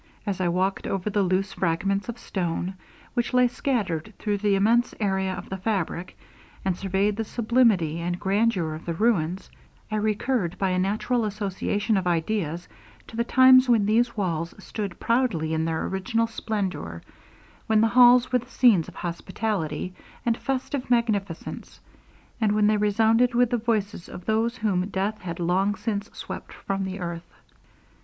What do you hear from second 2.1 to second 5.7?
stone, which lay scattered through the immense area of the